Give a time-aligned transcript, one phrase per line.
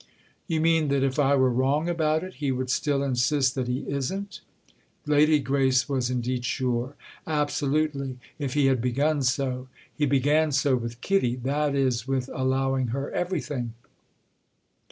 [0.47, 3.81] "You mean that if I were wrong about it he would still insist that he
[3.87, 4.41] isn't?"
[5.05, 6.95] Lady Grace was indeed sure.
[7.27, 9.67] "Absolutely—if he had begun so!
[9.95, 13.73] He began so with Kitty—that is with allowing her everything."